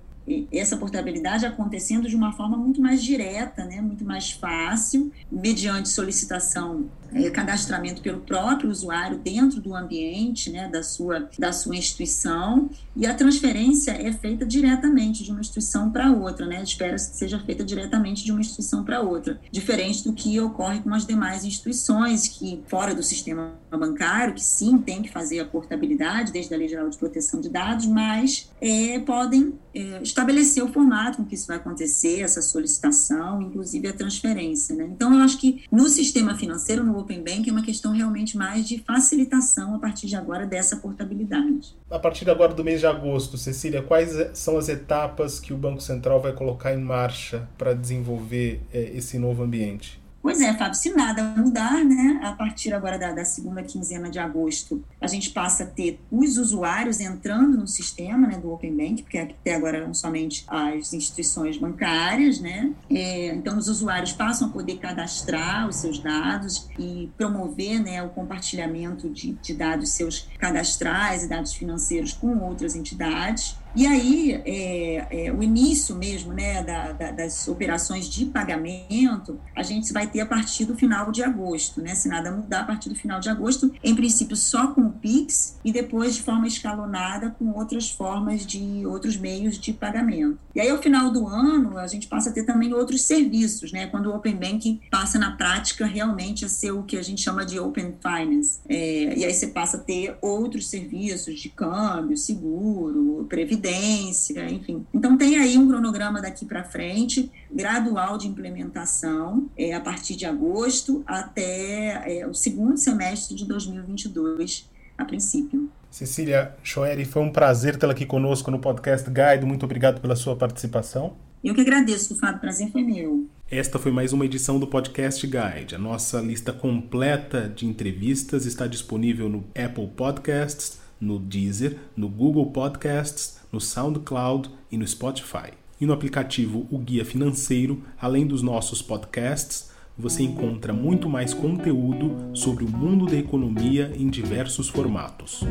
essa 0.51 0.77
portabilidade 0.77 1.46
acontecendo 1.46 2.08
de 2.08 2.15
uma 2.15 2.32
forma 2.32 2.58
muito 2.58 2.82
mais 2.82 3.03
direta, 3.03 3.65
né, 3.65 3.82
muito 3.82 4.06
mais 4.06 4.32
fácil, 4.32 5.12
mediante 5.32 5.89
solicitação 5.89 6.86
é, 7.13 7.29
cadastramento 7.29 8.01
pelo 8.01 8.22
próprio 8.22 8.70
usuário 8.70 9.17
dentro 9.17 9.62
do 9.62 9.75
ambiente 9.75 10.50
né, 10.50 10.67
da, 10.67 10.84
sua, 10.84 11.29
da 11.38 11.51
sua 11.51 11.75
instituição 11.75 12.70
e 12.96 13.05
a 13.05 13.13
transferência 13.13 13.91
é 13.91 14.12
feita 14.12 14.46
diretamente 14.46 15.24
de 15.24 15.32
uma 15.32 15.41
instituição 15.41 15.89
para 15.89 16.12
outra, 16.12 16.46
né? 16.46 16.62
Espera-se 16.62 17.12
que 17.12 17.17
seja 17.17 17.39
feita 17.39 17.63
diretamente 17.63 18.24
de 18.24 18.32
uma 18.32 18.39
instituição 18.39 18.84
para 18.84 19.01
outra, 19.01 19.39
diferente 19.51 20.03
do 20.03 20.13
que 20.13 20.39
ocorre 20.39 20.79
com 20.79 20.93
as 20.93 21.05
demais 21.05 21.43
instituições 21.43 22.27
que, 22.27 22.62
fora 22.67 22.93
do 22.93 23.01
sistema 23.01 23.53
bancário, 23.72 24.36
que 24.36 24.43
sim 24.43 24.77
tem 24.77 25.01
que 25.01 25.12
fazer 25.12 25.39
a 25.39 25.46
portabilidade 25.46 26.32
desde 26.32 26.53
a 26.53 26.58
Lei 26.58 26.67
Geral 26.67 26.89
de 26.89 26.98
Proteção 26.98 27.41
de 27.41 27.50
Dados, 27.50 27.88
mas 27.88 28.51
é, 28.62 29.00
podem 29.00 29.55
é, 29.74 30.01
estabelecer 30.03 30.63
o 30.63 30.72
formato 30.72 31.17
com 31.17 31.25
que 31.25 31.36
isso 31.36 31.48
vai 31.48 31.58
acontecer, 31.58 32.22
essa 32.22 32.41
solicitação, 32.41 33.41
inclusive 33.41 33.88
a 33.88 33.93
transferência. 33.93 34.75
Né? 34.75 34.86
Então, 34.86 35.13
eu 35.13 35.22
acho 35.22 35.39
que 35.39 35.63
no 35.72 35.89
sistema 35.89 36.36
financeiro, 36.36 36.84
no 36.84 36.96
Open 37.03 37.22
Bank, 37.22 37.48
é 37.48 37.51
uma 37.51 37.62
questão 37.62 37.91
realmente 37.91 38.38
mais 38.38 38.67
de 38.67 38.79
facilitação 38.79 39.75
a 39.75 39.79
partir 39.79 40.07
de 40.07 40.15
agora 40.15 40.45
dessa 40.45 40.77
portabilidade. 40.77 41.75
A 41.89 42.00
partir 42.00 42.29
agora 42.29 42.53
do 42.53 42.63
mês 42.63 42.79
de 42.79 42.88
agosto, 42.88 43.38
Cecília, 43.38 43.81
quais 43.81 44.12
são 44.33 44.57
as 44.57 44.69
etapas 44.69 45.39
que 45.39 45.53
o 45.53 45.57
Banco 45.57 45.81
Central 45.81 46.22
vai 46.22 46.33
colocar 46.33 46.74
em 46.74 46.81
marcha 46.81 47.48
para 47.57 47.74
desenvolver 47.74 48.62
é, 48.74 48.91
esse 48.95 49.19
novo 49.19 49.43
ambiente? 49.43 50.02
Pois 50.24 50.39
é, 50.39 50.53
Fábio, 50.53 50.75
se 50.75 50.89
nada 50.89 51.22
mudar, 51.22 51.84
né, 51.84 52.22
a 52.24 52.32
partir 52.32 52.74
agora 52.74 52.98
da, 52.98 53.12
da, 53.12 53.25
segunda 53.25 53.62
quinzena 53.62 54.10
de 54.10 54.18
agosto, 54.20 54.82
a 55.01 55.06
gente 55.06 55.32
passa 55.32 55.63
a 55.63 55.68
ter 55.68 56.00
os 56.10 56.38
usuários 56.38 57.01
entrando 57.01 57.58
no 57.58 57.68
sistema 57.68 58.25
né, 58.25 58.38
do 58.38 58.50
Open 58.50 58.74
Bank, 58.74 59.03
porque 59.03 59.18
até 59.18 59.53
agora 59.53 59.80
eram 59.80 59.94
somente 59.94 60.46
as 60.48 60.94
instituições 60.94 61.58
bancárias, 61.58 62.39
né? 62.39 62.72
É, 62.89 63.36
então, 63.36 63.58
os 63.58 63.68
usuários 63.68 64.13
passam 64.13 64.48
a 64.48 64.51
poder 64.51 64.77
cadastrar 64.77 65.68
os 65.68 65.75
seus 65.75 66.00
dados 66.00 66.70
e 66.80 67.12
promover 67.18 67.82
né, 67.82 68.01
o 68.01 68.08
compartilhamento 68.08 69.10
de, 69.10 69.34
de 69.34 69.53
dados 69.53 69.89
seus 69.89 70.30
cadastrais 70.39 71.25
e 71.25 71.27
dados 71.27 71.53
financeiros 71.53 72.13
com 72.13 72.38
outras 72.39 72.77
entidades. 72.77 73.58
E 73.75 73.88
aí, 73.88 74.39
é, 74.46 75.25
é, 75.25 75.34
o 75.34 75.42
início 75.42 75.96
mesmo 75.96 76.32
né, 76.32 76.62
da, 76.62 76.92
da, 76.92 77.12
das 77.12 77.48
operações 77.48 78.08
de 78.08 78.25
pagamento, 78.25 79.39
a 79.56 79.63
gente 79.63 79.92
vai 79.92 80.06
ter 80.06 80.20
a 80.20 80.27
partir 80.27 80.65
do 80.65 80.75
final 80.75 81.12
de 81.12 81.24
agosto, 81.24 81.82
né? 81.82 81.96
Se 81.96 82.08
nada 82.08 82.32
mudar, 82.32 82.62
a 82.62 82.65
partir 82.65 82.89
do 82.89 82.96
final 82.96 83.20
de 83.20 83.30
agosto, 83.30 83.74
em 83.84 83.96
princípio 83.96 84.36
só 84.36 84.68
com 84.68 84.82
o 84.82 84.92
Pix 84.92 85.58
e 85.65 85.72
depois 85.72 86.15
de 86.15 86.22
forma 86.22 86.46
escalonada 86.46 87.32
com 87.32 87.51
outras 87.51 87.89
formas 87.89 88.46
de 88.46 88.86
outros 88.86 89.18
meios 89.18 89.58
de 89.58 89.74
pagamento. 89.74 90.38
E 90.53 90.62
aí, 90.62 90.70
ao 90.70 90.77
final 90.77 91.12
do 91.12 91.27
ano, 91.27 91.80
a 91.80 91.88
gente 91.88 92.08
passa 92.08 92.30
a 92.30 92.34
ter 92.34 92.44
também 92.44 92.74
outros 92.75 93.01
serviços, 93.01 93.72
né? 93.72 93.88
Quando 93.88 94.12
o 94.12 94.15
Open 94.15 94.36
Banking 94.36 94.82
passa 94.92 95.18
na 95.18 95.32
prática 95.32 95.88
realmente 95.88 96.46
a 96.46 96.50
ser 96.50 96.72
o 96.72 96.84
que 96.84 96.96
a 96.96 97.01
gente 97.01 97.22
chama 97.22 97.44
de 97.44 97.60
Open 97.60 97.96
Finance. 98.00 98.60
É, 98.70 99.18
e 99.18 99.25
aí 99.25 99.34
você 99.34 99.48
passa 99.48 99.77
a 99.77 99.80
ter 99.80 100.15
outros 100.22 100.70
serviços 100.70 101.39
de 101.39 101.50
câmbio, 101.50 102.15
seguro, 102.15 103.25
previdência 103.27 103.62
previdência, 103.63 104.46
enfim. 104.50 104.86
Então 104.93 105.17
tem 105.17 105.38
aí 105.38 105.58
um 105.58 105.67
cronograma 105.67 106.22
daqui 106.22 106.46
para 106.46 106.63
frente, 106.63 107.32
gradual 107.50 108.17
de 108.17 108.27
implementação, 108.27 109.50
é, 109.58 109.74
a 109.74 109.79
partir 109.79 110.15
de 110.15 110.25
agosto 110.25 111.01
até 111.08 112.20
é, 112.20 112.27
o 112.27 112.34
segundo 112.34 112.77
semestre 112.77 113.36
de 113.36 113.46
2022, 113.46 114.70
a 114.98 115.05
princípio. 115.05 115.70
Cecília 115.89 116.55
Schoeri, 116.62 117.05
foi 117.05 117.22
um 117.22 117.32
prazer 117.32 117.77
tê-la 117.77 117.93
aqui 117.93 118.05
conosco 118.05 118.51
no 118.51 118.60
podcast 118.60 119.10
Guide. 119.10 119.46
Muito 119.46 119.63
obrigado 119.63 120.01
pela 120.01 120.15
sua 120.15 120.36
participação. 120.36 121.15
Eu 121.43 121.53
que 121.53 121.62
agradeço, 121.62 122.17
Fábio. 122.17 122.39
Prazer 122.39 122.72
foi 122.72 122.84
meu. 122.84 123.27
Esta 123.51 123.77
foi 123.77 123.91
mais 123.91 124.13
uma 124.13 124.25
edição 124.25 124.60
do 124.60 124.65
Podcast 124.65 125.27
Guide. 125.27 125.75
A 125.75 125.77
nossa 125.77 126.20
lista 126.20 126.51
completa 126.51 127.51
de 127.53 127.67
entrevistas 127.67 128.46
está 128.46 128.65
disponível 128.65 129.29
no 129.29 129.46
Apple 129.50 129.88
Podcasts, 129.96 130.79
no 131.03 131.19
Deezer, 131.19 131.77
no 131.95 132.07
Google 132.07 132.48
Podcasts, 132.48 133.39
no 133.51 133.60
SoundCloud 133.60 134.50
e 134.72 134.77
no 134.77 134.88
Spotify. 134.88 135.51
E 135.79 135.86
no 135.86 135.93
aplicativo 135.93 136.65
O 136.72 136.77
Guia 136.77 137.03
Financeiro, 137.03 137.83
além 138.00 138.25
dos 138.25 138.41
nossos 138.41 138.81
podcasts, 138.81 139.72
você 139.98 140.24
encontra 140.24 140.74
muito 140.74 141.10
mais 141.10 141.33
conteúdo 141.33 142.36
sobre 142.36 142.63
o 142.63 142.69
mundo 142.69 143.05
da 143.05 143.17
economia 143.17 143.93
em 143.95 144.10
diversos 144.10 144.69
formatos. 144.69 145.41